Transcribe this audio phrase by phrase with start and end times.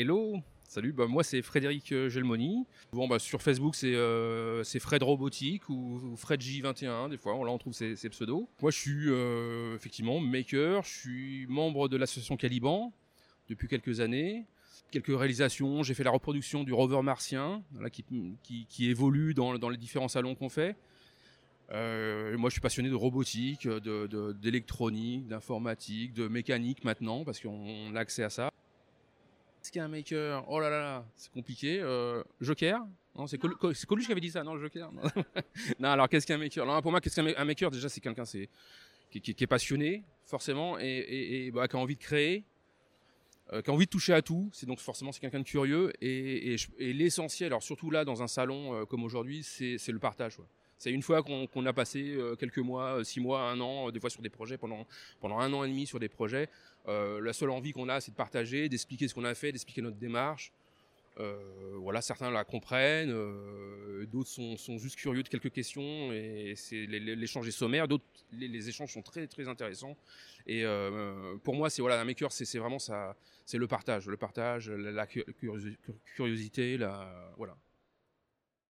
[0.00, 2.64] Hello, salut, bah, moi c'est Frédéric euh, Gelmoni.
[2.90, 7.50] Bon, bah, sur Facebook c'est euh, c'est Fred Robotique ou, Fred J21, des fois, là
[7.50, 8.48] on trouve ces, pseudos.
[8.62, 12.94] Moi je suis euh, effectivement maker, je suis membre de l'association Caliban
[13.50, 14.46] depuis quelques années.
[14.90, 17.62] Quelques réalisations, j'ai fait la reproduction du rover martien,
[18.42, 20.76] qui, évolue dans, les différents salons qu'on fait.
[21.70, 28.00] Moi, je suis passionné de robotique, d'électronique, d'informatique, de mécanique maintenant, parce qu'on on a
[28.00, 28.49] accès à ça.
[29.70, 31.78] Qu'est-ce qu'un maker Oh là là, là, c'est compliqué.
[31.80, 32.80] Euh, Joker
[33.14, 34.90] Non, c'est Col- Coluche qui avait dit ça, non, le Joker
[35.78, 38.00] Non, alors qu'est-ce qu'un maker Non, Pour moi, qu'est-ce qu'un ma- un maker Déjà, c'est
[38.00, 38.48] quelqu'un qui,
[39.44, 42.44] est passionné, forcément, et, bah, qui a envie de créer,
[43.52, 44.48] euh, qui a envie de toucher à tout.
[44.52, 45.92] C'est donc forcément c'est quelqu'un de curieux.
[46.00, 50.36] Et, l'essentiel, alors surtout là, dans un salon euh, comme aujourd'hui, c'est le partage.
[50.78, 54.00] C'est une fois qu'on a passé euh, quelques mois, euh, six mois, un an, des
[54.00, 54.86] fois sur des projets, pendant,
[55.20, 56.48] pendant un an et demi sur des projets,
[56.86, 59.98] la seule envie qu'on a, c'est de partager, d'expliquer ce qu'on a fait, d'expliquer notre
[59.98, 60.52] démarche.
[61.74, 63.14] Voilà, certains la comprennent,
[64.10, 67.88] d'autres sont, juste curieux de quelques questions et c'est l'échange est sommaire.
[67.88, 69.96] D'autres, les, échanges sont très très intéressants.
[70.46, 74.16] Et euh, pour moi, c'est voilà, un maker, c'est vraiment ça, c'est le partage, le
[74.16, 75.76] partage, la, la cu- curiosi-
[76.14, 77.56] curiosité, la voilà.